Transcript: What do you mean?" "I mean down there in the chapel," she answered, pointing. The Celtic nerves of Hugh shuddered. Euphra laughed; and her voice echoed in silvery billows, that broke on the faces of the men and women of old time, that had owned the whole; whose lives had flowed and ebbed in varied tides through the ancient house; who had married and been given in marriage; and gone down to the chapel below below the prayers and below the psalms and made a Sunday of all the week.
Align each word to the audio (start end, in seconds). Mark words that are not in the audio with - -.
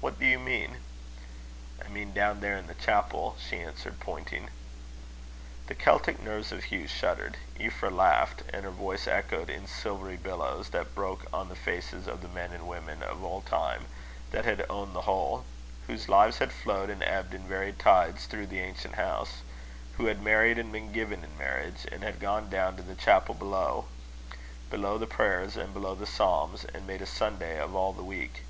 What 0.00 0.18
do 0.18 0.26
you 0.26 0.40
mean?" 0.40 0.78
"I 1.80 1.86
mean 1.86 2.12
down 2.12 2.40
there 2.40 2.56
in 2.56 2.66
the 2.66 2.74
chapel," 2.74 3.36
she 3.38 3.60
answered, 3.60 4.00
pointing. 4.00 4.50
The 5.68 5.76
Celtic 5.76 6.20
nerves 6.20 6.50
of 6.50 6.64
Hugh 6.64 6.88
shuddered. 6.88 7.36
Euphra 7.56 7.94
laughed; 7.94 8.42
and 8.52 8.64
her 8.64 8.72
voice 8.72 9.06
echoed 9.06 9.48
in 9.48 9.68
silvery 9.68 10.16
billows, 10.16 10.70
that 10.70 10.96
broke 10.96 11.26
on 11.32 11.48
the 11.48 11.54
faces 11.54 12.08
of 12.08 12.20
the 12.20 12.26
men 12.28 12.50
and 12.50 12.66
women 12.66 13.00
of 13.04 13.22
old 13.22 13.46
time, 13.46 13.86
that 14.32 14.44
had 14.44 14.66
owned 14.68 14.92
the 14.92 15.02
whole; 15.02 15.44
whose 15.86 16.08
lives 16.08 16.38
had 16.38 16.50
flowed 16.50 16.90
and 16.90 17.04
ebbed 17.04 17.32
in 17.32 17.46
varied 17.46 17.78
tides 17.78 18.26
through 18.26 18.48
the 18.48 18.58
ancient 18.58 18.96
house; 18.96 19.42
who 19.98 20.06
had 20.06 20.20
married 20.20 20.58
and 20.58 20.72
been 20.72 20.90
given 20.90 21.22
in 21.22 21.38
marriage; 21.38 21.86
and 21.92 22.18
gone 22.18 22.50
down 22.50 22.76
to 22.76 22.82
the 22.82 22.96
chapel 22.96 23.36
below 23.36 23.84
below 24.68 24.98
the 24.98 25.06
prayers 25.06 25.56
and 25.56 25.72
below 25.72 25.94
the 25.94 26.06
psalms 26.06 26.64
and 26.64 26.88
made 26.88 27.00
a 27.02 27.06
Sunday 27.06 27.56
of 27.60 27.76
all 27.76 27.92
the 27.92 28.02
week. 28.02 28.42